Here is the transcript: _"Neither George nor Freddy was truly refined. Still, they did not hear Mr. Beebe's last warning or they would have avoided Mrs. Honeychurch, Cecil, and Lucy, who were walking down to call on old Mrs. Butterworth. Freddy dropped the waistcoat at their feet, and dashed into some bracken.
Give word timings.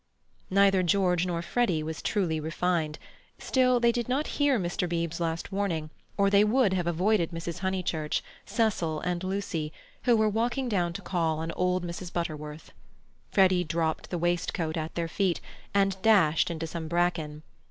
_"Neither 0.49 0.81
George 0.81 1.27
nor 1.27 1.43
Freddy 1.43 1.83
was 1.83 2.01
truly 2.01 2.39
refined. 2.39 2.97
Still, 3.37 3.79
they 3.79 3.91
did 3.91 4.09
not 4.09 4.25
hear 4.41 4.57
Mr. 4.57 4.89
Beebe's 4.89 5.19
last 5.19 5.51
warning 5.51 5.91
or 6.17 6.31
they 6.31 6.43
would 6.43 6.73
have 6.73 6.87
avoided 6.87 7.29
Mrs. 7.29 7.59
Honeychurch, 7.59 8.23
Cecil, 8.43 8.99
and 9.01 9.23
Lucy, 9.23 9.71
who 10.05 10.17
were 10.17 10.27
walking 10.27 10.67
down 10.67 10.91
to 10.93 11.03
call 11.03 11.37
on 11.37 11.51
old 11.51 11.83
Mrs. 11.85 12.11
Butterworth. 12.11 12.71
Freddy 13.31 13.63
dropped 13.63 14.09
the 14.09 14.17
waistcoat 14.17 14.75
at 14.75 14.95
their 14.95 15.07
feet, 15.07 15.39
and 15.71 16.01
dashed 16.01 16.49
into 16.49 16.65
some 16.65 16.87
bracken. 16.87 17.43